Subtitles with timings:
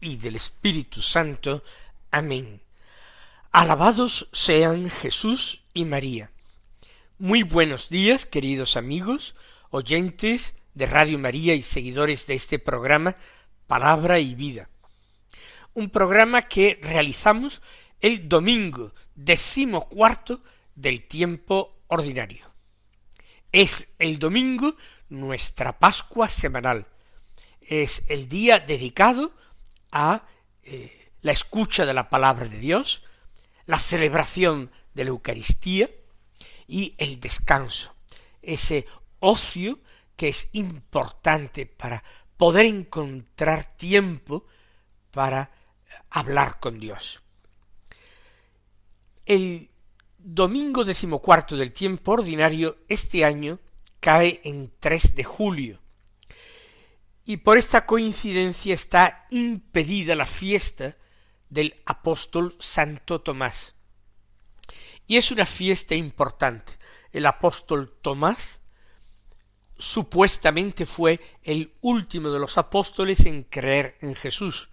[0.00, 1.62] y del Espíritu Santo.
[2.10, 2.60] Amén.
[3.50, 6.30] Alabados sean Jesús y María.
[7.18, 9.34] Muy buenos días, queridos amigos,
[9.70, 13.16] oyentes de Radio María y seguidores de este programa
[13.66, 14.68] Palabra y Vida.
[15.74, 17.62] Un programa que realizamos
[18.00, 20.42] el domingo decimocuarto
[20.74, 22.46] del tiempo ordinario.
[23.50, 24.76] Es el domingo
[25.08, 26.86] nuestra Pascua semanal,
[27.60, 29.32] es el día dedicado
[29.92, 30.26] a
[30.62, 33.02] eh, la escucha de la palabra de Dios,
[33.66, 35.90] la celebración de la Eucaristía
[36.66, 37.94] y el descanso,
[38.42, 38.86] ese
[39.20, 39.80] ocio
[40.16, 42.02] que es importante para
[42.36, 44.46] poder encontrar tiempo
[45.10, 45.50] para
[46.10, 47.22] hablar con Dios.
[49.26, 49.70] El
[50.18, 53.58] domingo decimocuarto del tiempo ordinario este año
[54.00, 55.80] cae en 3 de julio,
[57.28, 60.96] y por esta coincidencia está impedida la fiesta
[61.50, 63.74] del apóstol Santo Tomás.
[65.06, 66.72] Y es una fiesta importante.
[67.12, 68.60] El apóstol Tomás
[69.76, 74.70] supuestamente fue el último de los apóstoles en creer en Jesús,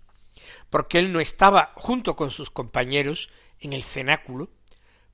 [0.70, 4.50] porque él no estaba junto con sus compañeros en el cenáculo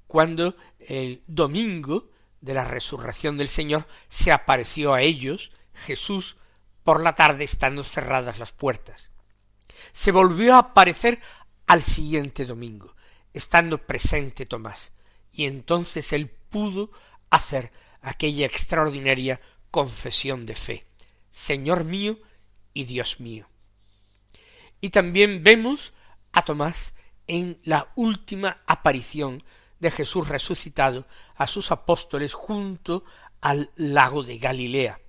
[0.06, 2.08] cuando el domingo
[2.40, 6.38] de la resurrección del Señor se apareció a ellos Jesús
[6.84, 9.12] por la tarde estando cerradas las puertas.
[9.94, 11.20] Se volvió a aparecer
[11.68, 12.96] al siguiente domingo,
[13.34, 14.92] estando presente Tomás,
[15.32, 16.92] y entonces él pudo
[17.30, 17.72] hacer
[18.02, 20.86] aquella extraordinaria confesión de fe,
[21.32, 22.18] Señor mío
[22.74, 23.48] y Dios mío.
[24.82, 25.94] Y también vemos
[26.32, 26.94] a Tomás
[27.28, 29.44] en la última aparición
[29.80, 33.04] de Jesús resucitado a sus apóstoles junto
[33.40, 35.01] al lago de Galilea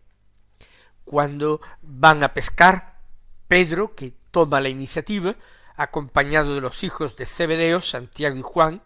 [1.05, 3.01] cuando van a pescar,
[3.49, 5.37] Pedro, que toma la iniciativa,
[5.77, 8.83] acompañado de los hijos de Zebedeo, Santiago y Juan,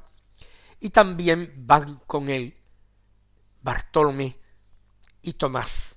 [0.80, 2.56] y también van con él
[3.62, 4.38] Bartolomé
[5.22, 5.96] y Tomás,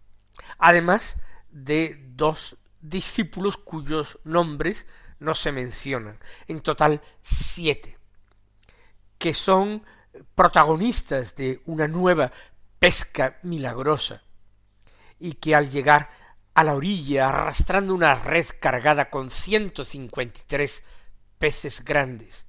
[0.57, 1.17] además
[1.51, 4.87] de dos discípulos cuyos nombres
[5.19, 7.97] no se mencionan, en total siete,
[9.17, 9.83] que son
[10.35, 12.31] protagonistas de una nueva
[12.79, 14.23] pesca milagrosa,
[15.19, 16.09] y que al llegar
[16.53, 20.83] a la orilla arrastrando una red cargada con ciento cincuenta y tres
[21.37, 22.45] peces grandes,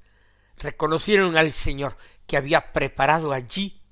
[0.56, 3.82] reconocieron al Señor que había preparado allí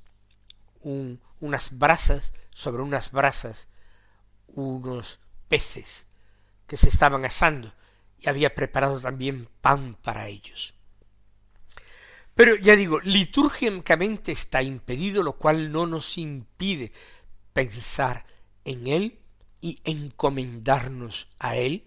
[0.83, 3.69] unas brasas, sobre unas brasas,
[4.49, 5.19] unos
[5.49, 6.07] peces
[6.67, 7.73] que se estaban asando,
[8.19, 10.75] y había preparado también pan para ellos.
[12.35, 16.93] Pero ya digo, litúrgicamente está impedido, lo cual no nos impide
[17.53, 18.25] pensar
[18.65, 19.19] en Él
[19.61, 21.87] y encomendarnos a Él,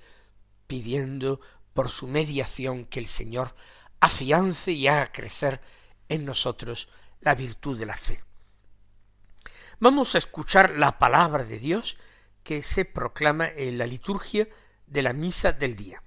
[0.68, 1.40] pidiendo
[1.74, 3.56] por su mediación que el Señor
[4.00, 5.62] afiance y haga crecer
[6.10, 6.90] en nosotros
[7.22, 8.24] la virtud de la fe.
[9.80, 11.98] Vamos a escuchar la palabra de Dios
[12.44, 14.48] que se proclama en la liturgia
[14.88, 16.04] de la misa del día.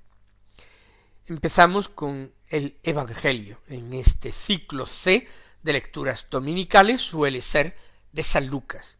[1.26, 3.60] Empezamos con el Evangelio.
[3.68, 5.26] En este ciclo C
[5.62, 7.76] de lecturas dominicales suele ser
[8.12, 8.98] de San Lucas.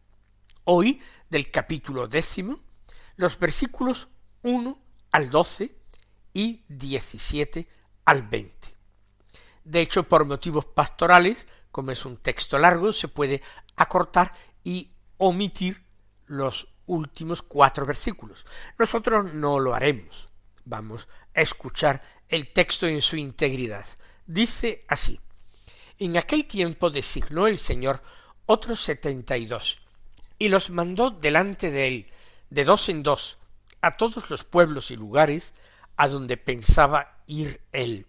[0.65, 2.61] Hoy del capítulo décimo,
[3.17, 4.09] los versículos
[4.43, 4.81] uno
[5.13, 5.77] al doce
[6.33, 7.69] y diecisiete
[8.07, 8.75] al veinte.
[9.63, 13.43] De hecho, por motivos pastorales, como es un texto largo, se puede
[13.77, 14.31] acortar
[14.63, 15.85] y omitir
[16.27, 18.47] los últimos cuatro versículos.
[18.79, 20.29] Nosotros no lo haremos.
[20.65, 23.85] Vamos a escuchar el texto en su integridad.
[24.27, 25.21] Dice así.
[25.99, 28.03] En aquel tiempo designó el Señor
[28.47, 29.81] otros setenta y dos,
[30.39, 32.07] y los mandó delante de él,
[32.51, 33.39] de dos en dos,
[33.81, 35.53] a todos los pueblos y lugares
[35.97, 38.07] a donde pensaba ir él.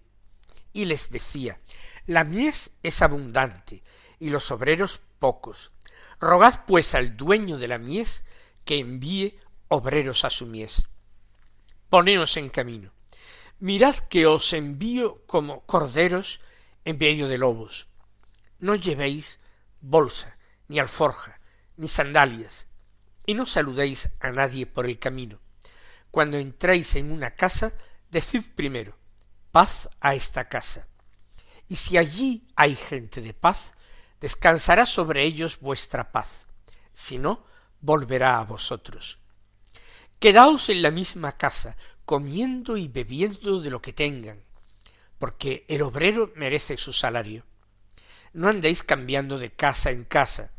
[0.73, 1.59] Y les decía,
[2.05, 3.83] la mies es abundante,
[4.19, 5.71] y los obreros pocos.
[6.19, 8.23] Rogad pues al dueño de la mies
[8.63, 9.37] que envíe
[9.67, 10.87] obreros a su mies.
[11.89, 12.91] Poneos en camino.
[13.59, 16.41] Mirad que os envío como corderos
[16.83, 17.87] en medio de lobos.
[18.59, 19.39] No llevéis
[19.81, 20.37] bolsa,
[20.67, 21.39] ni alforja,
[21.77, 22.67] ni sandalias,
[23.25, 25.39] y no saludéis a nadie por el camino.
[26.11, 27.73] Cuando entréis en una casa,
[28.09, 28.97] decid primero
[29.55, 30.85] paz a esta casa.
[31.69, 33.71] Y si allí hay gente de paz,
[34.19, 36.45] descansará sobre ellos vuestra paz.
[36.91, 37.45] Si no,
[37.79, 39.17] volverá a vosotros.
[40.19, 44.43] Quedaos en la misma casa, comiendo y bebiendo de lo que tengan,
[45.17, 47.45] porque el obrero merece su salario.
[48.33, 50.51] No andéis cambiando de casa en casa.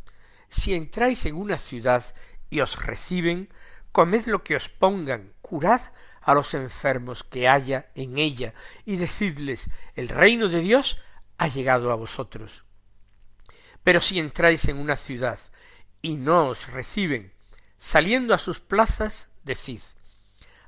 [0.56, 2.02] Si entráis en una ciudad
[2.48, 3.52] y os reciben,
[3.92, 5.82] comed lo que os pongan, curad
[6.22, 8.54] a los enfermos que haya en ella,
[8.86, 10.98] y decidles el reino de Dios
[11.36, 12.64] ha llegado a vosotros.
[13.82, 15.38] Pero si entráis en una ciudad
[16.00, 17.34] y no os reciben,
[17.76, 19.82] saliendo a sus plazas, decid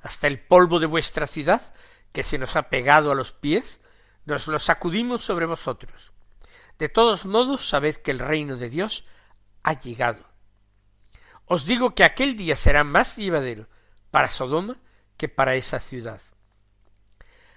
[0.02, 1.74] hasta el polvo de vuestra ciudad,
[2.12, 3.80] que se nos ha pegado a los pies,
[4.26, 6.12] nos lo sacudimos sobre vosotros.
[6.78, 9.04] De todos modos, sabed que el reino de Dios
[9.62, 10.24] ha llegado.
[11.44, 13.68] Os digo que aquel día será más llevadero
[14.10, 14.78] para Sodoma
[15.16, 16.20] que para esa ciudad.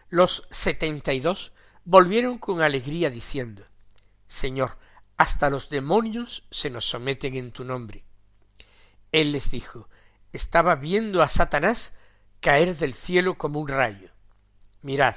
[0.09, 1.53] Los setenta y dos
[1.83, 3.65] volvieron con alegría diciendo
[4.27, 4.77] Señor,
[5.17, 8.05] hasta los demonios se nos someten en tu nombre.
[9.11, 9.89] Él les dijo
[10.31, 11.93] Estaba viendo a Satanás
[12.39, 14.09] caer del cielo como un rayo.
[14.81, 15.15] Mirad,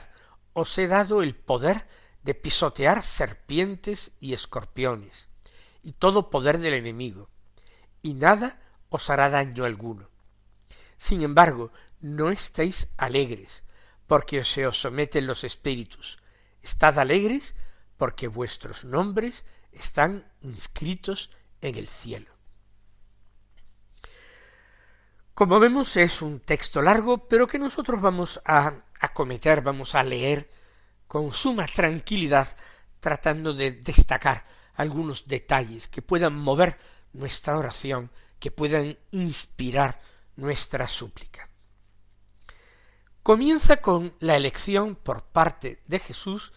[0.52, 1.86] os he dado el poder
[2.22, 5.28] de pisotear serpientes y escorpiones,
[5.84, 7.28] y todo poder del enemigo,
[8.02, 8.58] y nada
[8.88, 10.08] os hará daño alguno.
[10.96, 11.70] Sin embargo,
[12.00, 13.62] no estéis alegres,
[14.06, 16.18] porque se os someten los espíritus.
[16.62, 17.54] Estad alegres,
[17.96, 22.32] porque vuestros nombres están inscritos en el cielo.
[25.34, 30.48] Como vemos es un texto largo, pero que nosotros vamos a acometer, vamos a leer
[31.06, 32.48] con suma tranquilidad,
[33.00, 36.78] tratando de destacar algunos detalles que puedan mover
[37.12, 40.00] nuestra oración, que puedan inspirar
[40.36, 41.48] nuestra súplica.
[43.22, 46.52] Comienza con la elección por parte de Jesús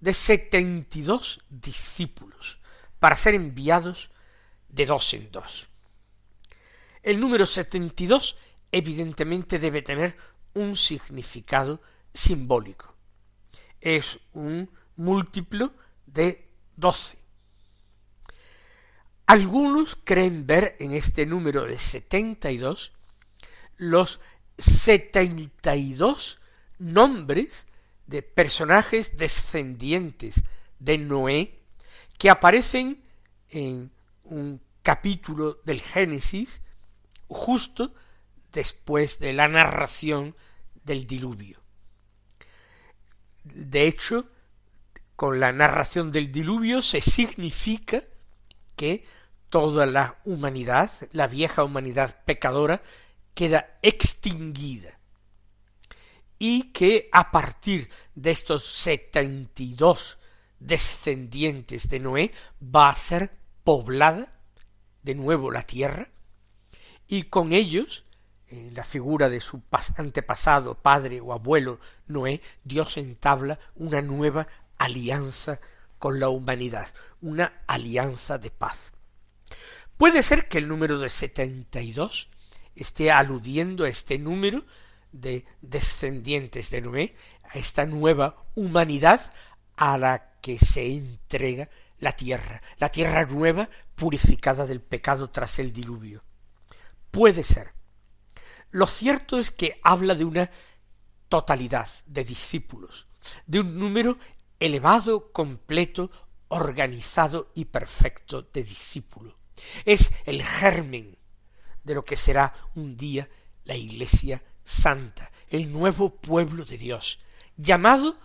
[0.00, 2.58] de setenta y dos discípulos
[2.98, 4.10] para ser enviados
[4.68, 5.68] de dos en dos.
[7.02, 8.36] El número setenta y dos
[8.70, 10.16] evidentemente debe tener
[10.54, 11.80] un significado
[12.14, 12.94] simbólico.
[13.80, 15.72] Es un múltiplo
[16.06, 17.18] de doce.
[19.32, 22.92] Algunos creen ver en este número de setenta y dos
[23.78, 24.20] los
[24.58, 26.38] setenta y dos
[26.78, 27.66] nombres
[28.06, 30.42] de personajes descendientes
[30.80, 31.60] de Noé
[32.18, 33.02] que aparecen
[33.48, 33.90] en
[34.24, 36.60] un capítulo del Génesis
[37.26, 37.94] justo
[38.52, 40.36] después de la narración
[40.84, 41.58] del diluvio.
[43.44, 44.28] De hecho,
[45.16, 48.02] con la narración del diluvio se significa
[48.76, 49.21] que
[49.52, 52.80] toda la humanidad, la vieja humanidad pecadora,
[53.34, 54.98] queda extinguida
[56.38, 60.18] y que a partir de estos setenta y dos
[60.58, 62.32] descendientes de Noé
[62.62, 63.30] va a ser
[63.62, 64.26] poblada
[65.02, 66.08] de nuevo la tierra
[67.06, 68.06] y con ellos,
[68.48, 69.60] en la figura de su
[69.98, 74.46] antepasado, padre o abuelo Noé, Dios entabla una nueva
[74.78, 75.60] alianza
[75.98, 76.88] con la humanidad,
[77.20, 78.92] una alianza de paz.
[80.02, 82.28] Puede ser que el número de setenta y dos
[82.74, 84.64] esté aludiendo a este número
[85.12, 89.32] de descendientes de Noé, a esta nueva humanidad
[89.76, 95.72] a la que se entrega la tierra, la tierra nueva purificada del pecado tras el
[95.72, 96.24] diluvio.
[97.12, 97.72] Puede ser.
[98.72, 100.50] Lo cierto es que habla de una
[101.28, 103.06] totalidad de discípulos,
[103.46, 104.18] de un número
[104.58, 106.10] elevado, completo,
[106.48, 109.36] organizado y perfecto de discípulos.
[109.84, 111.16] Es el germen
[111.84, 113.28] de lo que será un día
[113.64, 117.18] la Iglesia Santa, el nuevo pueblo de Dios,
[117.56, 118.18] llamado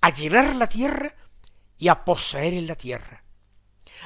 [0.00, 1.14] a llenar la tierra
[1.78, 3.24] y a poseer en la tierra,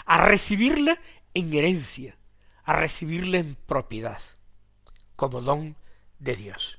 [0.07, 1.01] a recibirla
[1.35, 2.17] en herencia,
[2.65, 4.21] a recibirle en propiedad,
[5.17, 5.77] como don
[6.19, 6.79] de Dios.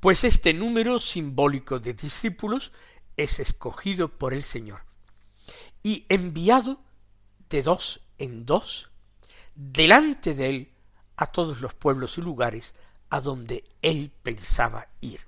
[0.00, 2.72] Pues este número simbólico de discípulos
[3.16, 4.84] es escogido por el Señor
[5.82, 6.80] y enviado
[7.48, 8.90] de dos en dos
[9.54, 10.72] delante de él
[11.16, 12.74] a todos los pueblos y lugares
[13.10, 15.20] a donde él pensaba ir.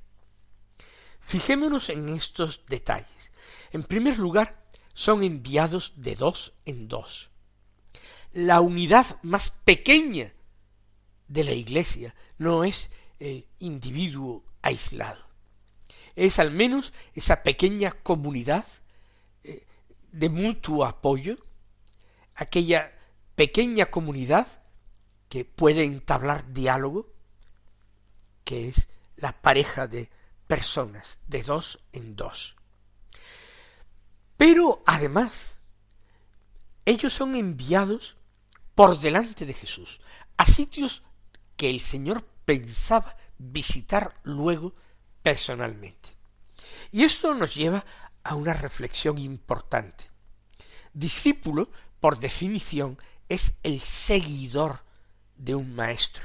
[1.20, 3.32] Fijémonos en estos detalles.
[3.70, 7.30] En primer lugar, son enviados de dos en dos
[8.32, 10.32] la unidad más pequeña
[11.26, 15.26] de la Iglesia no es el individuo aislado.
[16.14, 18.64] Es al menos esa pequeña comunidad
[19.44, 19.64] eh,
[20.12, 21.38] de mutuo apoyo,
[22.38, 22.92] aquella
[23.34, 24.46] pequeña comunidad
[25.28, 27.12] que puede entablar diálogo,
[28.44, 30.08] que es la pareja de
[30.46, 32.56] personas, de dos en dos.
[34.36, 35.58] Pero además,
[36.84, 38.16] ellos son enviados
[38.76, 40.00] por delante de Jesús
[40.36, 41.02] a sitios
[41.56, 44.76] que el Señor pensaba visitar luego
[45.24, 46.10] personalmente.
[46.92, 47.84] Y esto nos lleva
[48.22, 50.04] a una reflexión importante.
[50.92, 54.84] Discípulo, por definición, es el seguidor
[55.36, 56.24] de un maestro.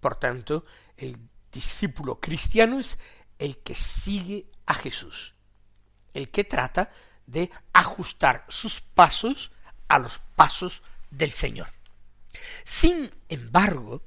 [0.00, 0.64] Por tanto,
[0.96, 1.18] el
[1.52, 2.98] discípulo cristiano es
[3.38, 5.34] el que sigue a Jesús,
[6.14, 6.90] el que trata
[7.26, 9.52] de ajustar sus pasos
[9.88, 11.72] a los pasos del Señor.
[12.64, 14.02] Sin embargo,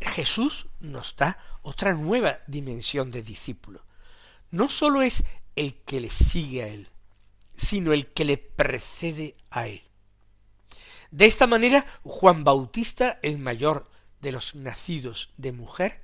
[0.00, 3.84] Jesús nos da otra nueva dimensión de discípulo.
[4.50, 5.24] No sólo es
[5.54, 6.88] el que le sigue a Él,
[7.56, 9.85] sino el que le precede a Él.
[11.10, 16.02] De esta manera, Juan Bautista, el mayor de los nacidos de mujer,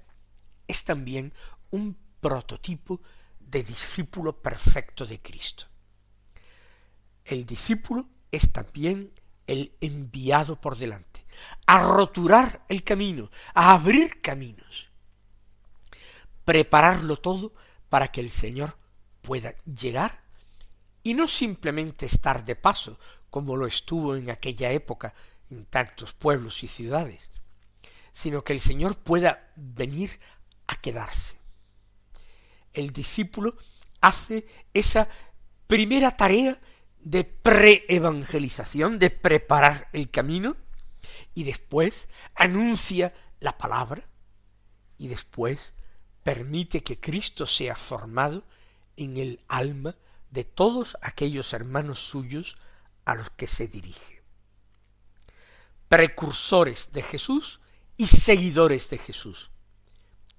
[0.68, 1.32] es también
[1.70, 3.00] un prototipo
[3.40, 5.66] de discípulo perfecto de Cristo.
[7.24, 9.12] El discípulo es también
[9.46, 11.24] el enviado por delante,
[11.66, 14.88] a roturar el camino, a abrir caminos,
[16.44, 17.52] prepararlo todo
[17.88, 18.78] para que el Señor
[19.20, 20.22] pueda llegar
[21.02, 22.98] y no simplemente estar de paso,
[23.32, 25.14] como lo estuvo en aquella época
[25.50, 27.30] en tantos pueblos y ciudades,
[28.12, 30.20] sino que el Señor pueda venir
[30.66, 31.38] a quedarse.
[32.74, 33.56] El discípulo
[34.02, 35.08] hace esa
[35.66, 36.60] primera tarea
[37.00, 40.54] de pre-evangelización, de preparar el camino,
[41.32, 44.06] y después anuncia la palabra,
[44.98, 45.72] y después
[46.22, 48.44] permite que Cristo sea formado
[48.98, 49.96] en el alma
[50.30, 52.58] de todos aquellos hermanos suyos
[53.04, 54.22] a los que se dirige.
[55.88, 57.60] Precursores de Jesús
[57.96, 59.50] y seguidores de Jesús.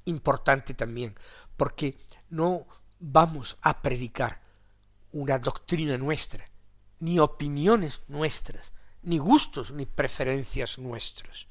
[0.06, 1.18] Importante también,
[1.58, 1.98] porque
[2.30, 2.68] no
[3.00, 4.42] vamos a predicar
[5.12, 6.46] una doctrina nuestra,
[7.00, 8.72] ni opiniones nuestras,
[9.04, 11.48] ni gustos ni preferencias nuestros.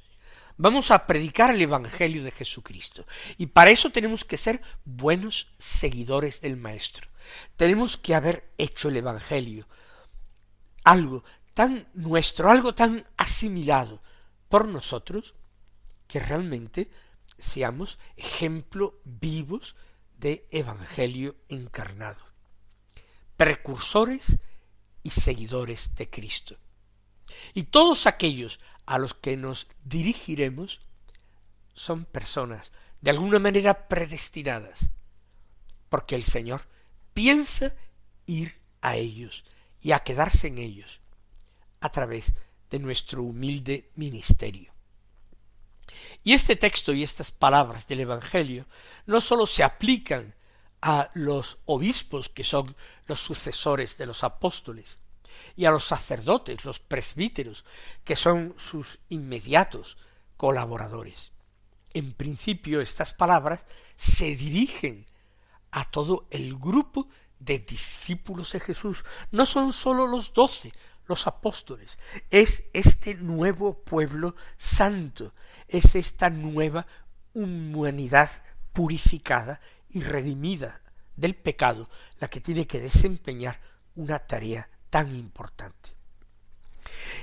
[0.56, 3.06] Vamos a predicar el Evangelio de Jesucristo.
[3.38, 7.08] Y para eso tenemos que ser buenos seguidores del Maestro.
[7.56, 9.66] Tenemos que haber hecho el Evangelio
[10.84, 11.24] algo
[11.54, 14.02] tan nuestro, algo tan asimilado
[14.48, 15.34] por nosotros,
[16.06, 16.90] que realmente
[17.38, 19.76] seamos ejemplo vivos
[20.18, 22.20] de Evangelio encarnado.
[23.36, 24.38] Precursores
[25.02, 26.56] y seguidores de Cristo.
[27.54, 30.80] Y todos aquellos a los que nos dirigiremos
[31.74, 34.88] son personas de alguna manera predestinadas,
[35.88, 36.66] porque el Señor
[37.14, 37.74] piensa
[38.26, 39.44] ir a ellos
[39.82, 41.00] y a quedarse en ellos
[41.80, 42.32] a través
[42.70, 44.72] de nuestro humilde ministerio.
[46.22, 48.66] Y este texto y estas palabras del Evangelio
[49.06, 50.34] no sólo se aplican
[50.80, 52.74] a los obispos que son
[53.06, 54.98] los sucesores de los apóstoles,
[55.56, 57.64] y a los sacerdotes, los presbíteros,
[58.04, 59.96] que son sus inmediatos
[60.36, 61.32] colaboradores.
[61.92, 63.60] En principio estas palabras
[63.96, 65.06] se dirigen
[65.70, 67.08] a todo el grupo
[67.44, 69.04] de discípulos de Jesús.
[69.30, 70.72] No son sólo los doce,
[71.06, 71.98] los apóstoles,
[72.30, 75.34] es este nuevo pueblo santo,
[75.68, 76.86] es esta nueva
[77.34, 78.30] humanidad
[78.72, 80.80] purificada y redimida
[81.16, 83.60] del pecado la que tiene que desempeñar
[83.96, 85.90] una tarea tan importante.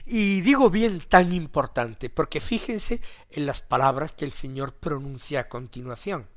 [0.06, 5.50] Y digo bien tan importante, porque fíjense en las palabras que el Señor pronuncia a
[5.50, 6.28] continuación.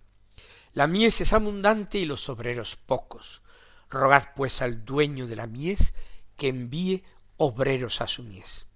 [0.75, 3.43] La mies es abundante y los obreros pocos.
[3.93, 5.93] Rogad pues al dueño de la mies
[6.37, 7.05] que envíe
[7.37, 8.67] obreros a su mies.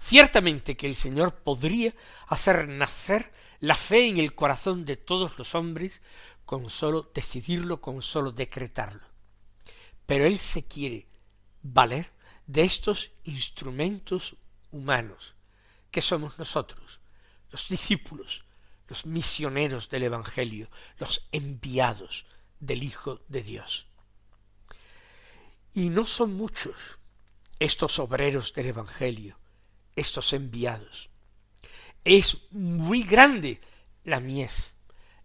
[0.00, 1.94] Ciertamente que el Señor podría
[2.28, 6.02] hacer nacer la fe en el corazón de todos los hombres
[6.44, 9.06] con sólo decidirlo, con sólo decretarlo.
[10.06, 11.06] Pero Él se quiere
[11.62, 12.10] valer
[12.46, 14.36] de estos instrumentos
[14.70, 15.34] humanos
[15.90, 17.00] que somos nosotros,
[17.50, 18.44] los discípulos,
[18.86, 22.24] los misioneros del Evangelio, los enviados
[22.60, 23.86] del Hijo de Dios.
[25.74, 26.98] Y no son muchos
[27.58, 29.38] estos obreros del Evangelio,
[29.96, 31.10] estos enviados.
[32.04, 33.60] Es muy grande
[34.04, 34.74] la mies.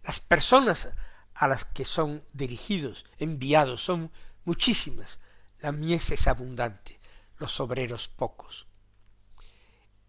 [0.02, 0.88] Las personas
[1.34, 4.12] a las que son dirigidos, enviados, son
[4.44, 5.20] muchísimas,
[5.60, 7.00] la mies es abundante,
[7.38, 8.66] los obreros pocos.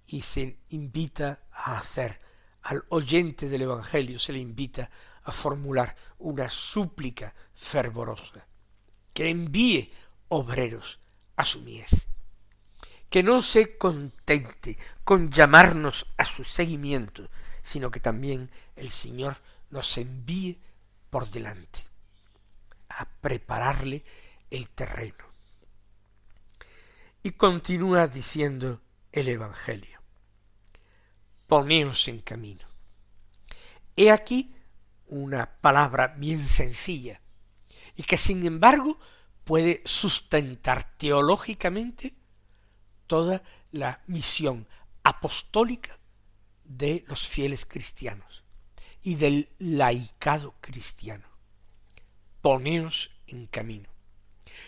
[0.08, 2.20] Y se invita a hacer
[2.64, 4.90] al oyente del Evangelio, se le invita
[5.24, 8.48] a formular una súplica fervorosa,
[9.14, 9.92] que envíe
[10.36, 11.00] obreros
[11.38, 12.08] a su mies,
[13.10, 17.30] que no se contente con llamarnos a su seguimiento,
[17.62, 19.38] sino que también el Señor
[19.70, 20.60] nos envíe
[21.10, 21.86] por delante,
[22.90, 24.04] a prepararle
[24.52, 25.24] el terreno.
[27.24, 28.82] Y continúa diciendo
[29.14, 30.02] el Evangelio,
[31.48, 32.68] poneos en camino.
[33.96, 34.54] He aquí
[35.08, 37.22] una palabra bien sencilla
[37.96, 39.00] y que sin embargo
[39.46, 42.14] puede sustentar teológicamente
[43.08, 44.68] toda la misión
[45.04, 45.98] apostólica
[46.64, 48.44] de los fieles cristianos
[49.04, 51.28] y del laicado cristiano.
[52.42, 53.90] Poneos en camino.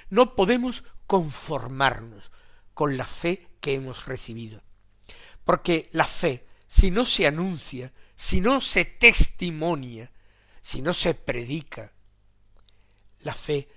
[0.09, 2.31] No podemos conformarnos
[2.73, 4.61] con la fe que hemos recibido,
[5.43, 10.11] porque la fe, si no se anuncia, si no se testimonia,
[10.61, 11.93] si no se predica,
[13.21, 13.69] la fe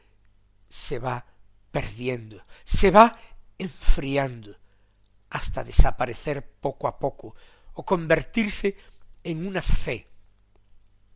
[0.70, 1.26] se va
[1.70, 3.20] perdiendo, se va
[3.58, 4.56] enfriando,
[5.28, 7.34] hasta desaparecer poco a poco,
[7.74, 8.76] o convertirse
[9.22, 10.08] en una fe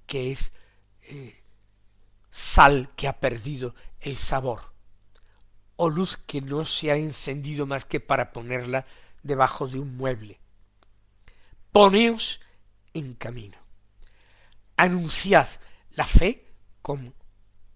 [0.06, 0.52] que es
[1.02, 1.42] eh,
[2.30, 4.73] sal que ha perdido el sabor,
[5.76, 8.84] o luz que no se ha encendido más que para ponerla
[9.23, 10.40] debajo de un mueble.
[11.73, 12.40] Poneos
[12.92, 13.58] en camino.
[14.76, 15.49] Anunciad
[15.90, 17.14] la fe con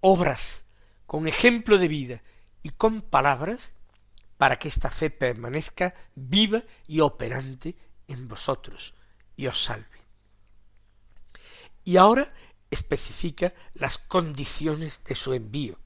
[0.01, 0.65] obras,
[1.09, 2.23] con ejemplo de vida
[2.63, 3.73] y con palabras
[4.37, 7.75] para que esta fe permanezca viva y operante
[8.09, 8.93] en vosotros
[9.35, 9.87] y os salve.
[11.83, 12.31] Y ahora
[12.71, 15.79] especifica las condiciones de su envío.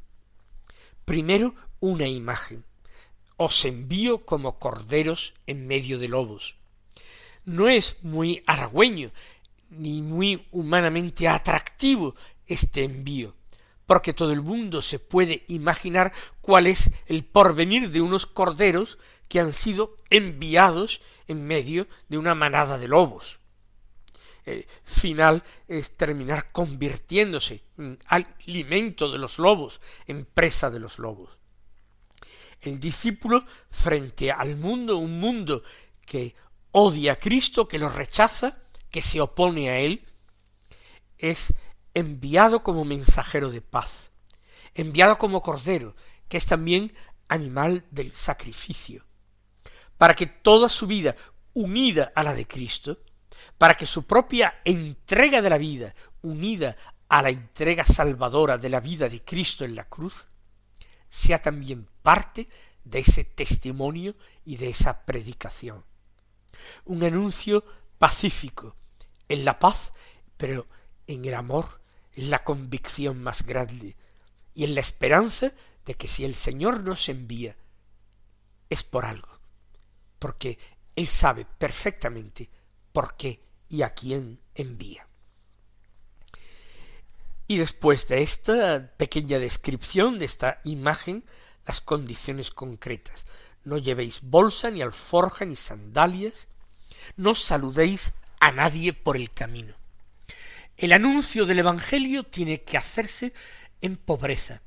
[1.05, 2.65] Primero, una imagen.
[3.37, 6.57] Os envío como corderos en medio de lobos.
[7.45, 9.13] No es muy aragüeño
[9.71, 13.37] ni muy humanamente atractivo este envío,
[13.93, 18.97] porque todo el mundo se puede imaginar cuál es el porvenir de unos corderos
[19.29, 23.39] que han sido enviados en medio de una manada de lobos.
[24.47, 31.37] El final es terminar convirtiéndose en alimento de los lobos, en presa de los lobos.
[32.63, 35.65] El discípulo frente al mundo, un mundo
[36.07, 36.35] que
[36.71, 40.07] odia a Cristo, que lo rechaza, que se opone a él,
[41.19, 41.53] es
[41.95, 44.11] enviado como mensajero de paz,
[44.75, 45.95] enviado como cordero,
[46.29, 46.95] que es también
[47.29, 49.05] animal del sacrificio,
[49.99, 51.17] para que toda su vida
[51.55, 52.99] unida a la de Cristo,
[53.59, 56.77] para que su propia entrega de la vida, unida
[57.09, 60.27] a la entrega salvadora de la vida de Cristo en la cruz,
[61.09, 62.49] sea también parte
[62.85, 65.85] de ese testimonio y de esa predicación.
[66.85, 67.65] Un anuncio
[67.99, 68.77] pacífico,
[69.29, 69.93] en la paz,
[70.37, 70.67] pero
[71.07, 71.82] en el amor,
[72.15, 73.97] en la convicción más grande,
[74.55, 75.53] y en la esperanza
[75.85, 77.57] de que si el Señor nos envía,
[78.69, 79.39] es por algo,
[80.19, 80.59] porque
[80.97, 82.51] Él sabe perfectamente
[82.93, 85.07] por qué y a quién envía.
[87.49, 91.25] Y después de esta pequeña descripción de esta imagen,
[91.67, 93.27] las condiciones concretas.
[93.65, 96.49] No llevéis bolsa, ni alforja, ni sandalias,
[97.17, 99.75] no saludéis a nadie por el camino.
[100.83, 103.33] El anuncio del Evangelio tiene que hacerse
[103.83, 104.63] en pobreza,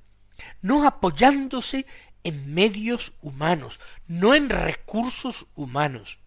[0.62, 1.86] no apoyándose
[2.23, 6.19] en medios humanos, no en recursos humanos.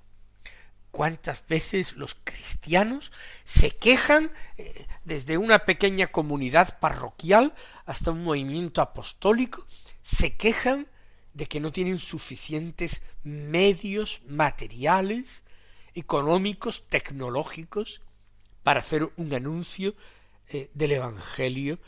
[0.90, 3.12] ¿Cuántas veces los cristianos
[3.44, 7.54] se quejan eh, desde una pequeña comunidad parroquial
[7.86, 9.66] hasta un movimiento apostólico?
[10.02, 10.86] Se quejan
[11.32, 15.44] de que no tienen suficientes medios materiales
[15.94, 18.02] económicos, tecnológicos,
[18.68, 19.94] para hacer un anuncio
[20.50, 21.78] eh, del Evangelio,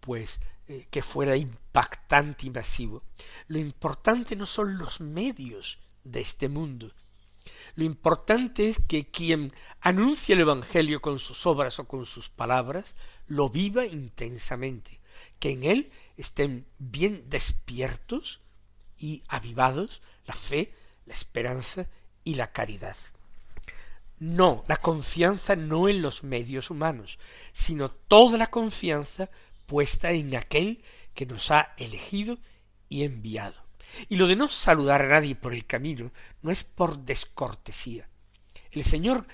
[0.00, 3.04] pues eh, que fuera impactante y masivo.
[3.46, 6.92] Lo importante no son los medios de este mundo.
[7.76, 12.96] Lo importante es que quien anuncia el Evangelio con sus obras o con sus palabras,
[13.28, 15.00] lo viva intensamente,
[15.38, 18.40] que en él estén bien despiertos
[18.98, 20.74] y avivados la fe,
[21.06, 21.86] la esperanza
[22.24, 22.96] y la caridad.
[24.18, 27.18] No, la confianza no en los medios humanos,
[27.52, 29.30] sino toda la confianza
[29.66, 30.82] puesta en aquel
[31.14, 32.38] que nos ha elegido
[32.88, 33.64] y enviado.
[34.08, 38.08] Y lo de no saludar a nadie por el camino no es por descortesía.
[38.70, 39.26] El Señor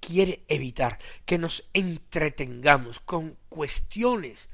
[0.00, 4.50] quiere evitar que nos entretengamos con cuestiones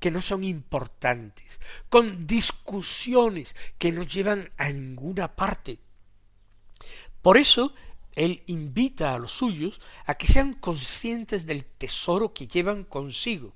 [0.00, 5.78] que no son importantes, con discusiones que no llevan a ninguna parte.
[7.20, 7.74] Por eso
[8.18, 13.54] él invita a los suyos a que sean conscientes del tesoro que llevan consigo,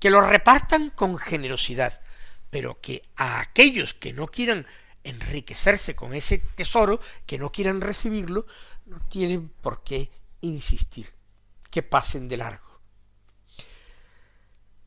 [0.00, 2.00] que lo repartan con generosidad,
[2.50, 4.66] pero que a aquellos que no quieran
[5.04, 8.46] enriquecerse con ese tesoro, que no quieran recibirlo,
[8.86, 11.14] no tienen por qué insistir,
[11.70, 12.80] que pasen de largo.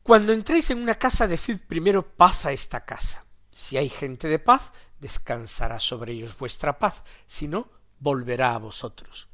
[0.02, 3.24] Cuando entréis en una casa, decid primero paz a esta casa.
[3.50, 9.28] Si hay gente de paz, descansará sobre ellos vuestra paz, si no, volverá a vosotros.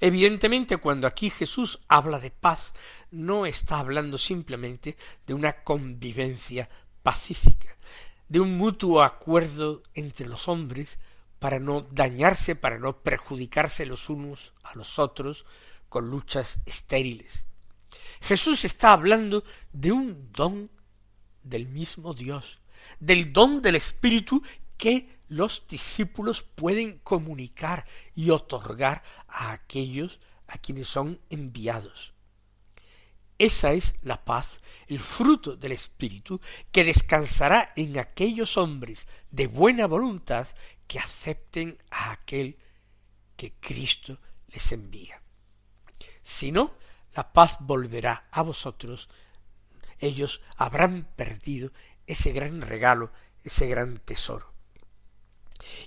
[0.00, 2.72] Evidentemente, cuando aquí Jesús habla de paz,
[3.10, 6.68] no está hablando simplemente de una convivencia
[7.02, 7.76] pacífica,
[8.28, 10.98] de un mutuo acuerdo entre los hombres
[11.38, 15.46] para no dañarse, para no perjudicarse los unos a los otros
[15.88, 17.44] con luchas estériles.
[18.20, 20.70] Jesús está hablando de un don
[21.42, 22.60] del mismo Dios,
[22.98, 24.42] del don del Espíritu
[24.76, 32.12] que los discípulos pueden comunicar y otorgar a aquellos a quienes son enviados.
[33.38, 36.40] Esa es la paz, el fruto del Espíritu,
[36.72, 40.48] que descansará en aquellos hombres de buena voluntad
[40.86, 42.58] que acepten a aquel
[43.36, 45.20] que Cristo les envía.
[46.22, 46.74] Si no,
[47.14, 49.08] la paz volverá a vosotros,
[49.98, 51.72] ellos habrán perdido
[52.06, 53.12] ese gran regalo,
[53.44, 54.55] ese gran tesoro.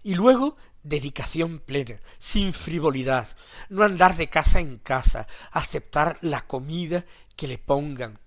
[0.04, 3.28] Y luego dedicación plena, sin frivolidad,
[3.70, 7.06] no andar de casa en casa, aceptar la comida
[7.36, 8.20] que le pongan.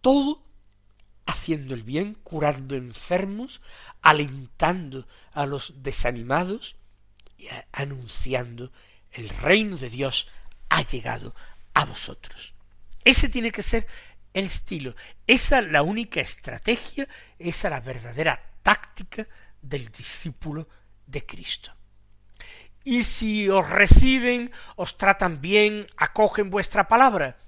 [0.00, 0.42] Todo
[1.26, 3.60] haciendo el bien, curando enfermos,
[4.02, 6.76] alentando a los desanimados
[7.38, 8.72] y anunciando
[9.12, 10.28] el reino de Dios
[10.68, 11.34] ha llegado
[11.72, 12.54] a vosotros.
[13.04, 13.86] Ese tiene que ser
[14.32, 14.94] el estilo,
[15.26, 17.08] esa la única estrategia,
[17.38, 19.26] esa la verdadera táctica
[19.64, 20.68] del discípulo
[21.06, 21.74] de Cristo.
[22.84, 27.38] Y si os reciben, os tratan bien, acogen vuestra palabra,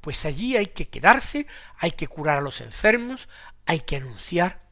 [0.00, 1.46] pues allí hay que quedarse,
[1.78, 3.28] hay que curar a los enfermos,
[3.66, 4.62] hay que anunciar.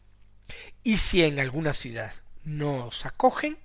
[0.83, 3.59] Y si en alguna ciudad no os acogen,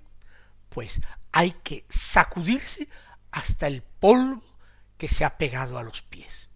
[0.70, 1.00] pues
[1.32, 2.90] hay que sacudirse
[3.32, 4.44] hasta el polvo
[4.98, 6.50] que se ha pegado a los pies.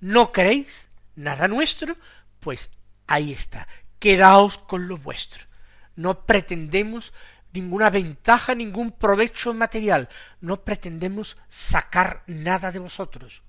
[0.00, 1.96] ¿No queréis nada nuestro?
[2.40, 2.70] Pues
[3.06, 3.66] ahí está,
[3.98, 5.49] quedaos con lo vuestro
[5.96, 7.12] no pretendemos
[7.52, 10.08] ninguna ventaja, ningún provecho material,
[10.40, 13.42] no pretendemos sacar nada de vosotros.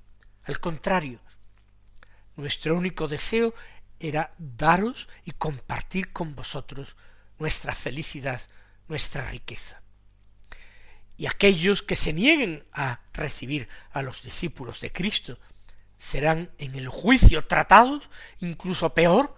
[0.44, 1.20] Al contrario,
[2.36, 3.54] nuestro único deseo
[4.00, 6.96] era daros y compartir con vosotros
[7.38, 8.42] nuestra felicidad,
[8.88, 9.82] nuestra riqueza.
[11.18, 15.38] Y aquellos que se nieguen a recibir a los discípulos de Cristo
[16.00, 19.38] serán en el juicio tratados incluso peor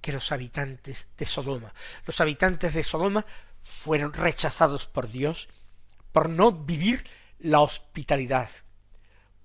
[0.00, 1.72] que los habitantes de Sodoma.
[2.06, 3.24] Los habitantes de Sodoma
[3.62, 5.48] fueron rechazados por Dios
[6.12, 7.04] por no vivir
[7.38, 8.50] la hospitalidad,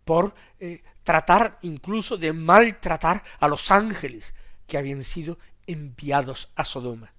[0.04, 4.34] por eh, tratar incluso de maltratar a los ángeles
[4.68, 5.38] que habían sido
[5.68, 7.14] enviados a Sodoma.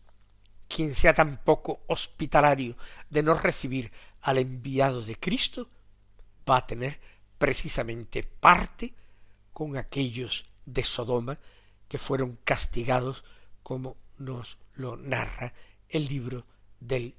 [0.69, 2.77] Quien sea tan poco hospitalario
[3.09, 5.69] de no recibir al enviado de Cristo,
[6.49, 6.99] va a tener
[7.39, 8.95] precisamente parte
[9.53, 11.39] con aquellos de Sodoma
[11.89, 13.25] que fueron castigados
[13.63, 15.53] como nos lo narra
[15.89, 16.47] el libro
[16.81, 17.15] del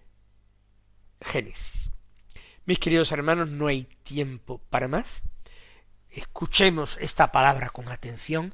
[1.21, 1.89] Génesis.
[2.65, 5.23] Mis queridos hermanos, no hay tiempo para más.
[6.09, 8.53] Escuchemos esta palabra con atención,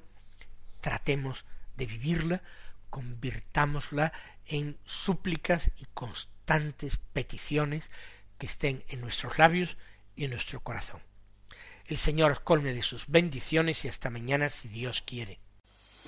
[0.82, 1.46] tratemos
[1.76, 2.44] de vivirla,
[2.90, 4.14] convirtámosla
[4.46, 7.90] en súplicas y constantes peticiones
[8.38, 9.78] que estén en nuestros labios
[10.16, 11.02] y en nuestro corazón.
[11.86, 15.40] El Señor colme de sus bendiciones y hasta mañana si Dios quiere.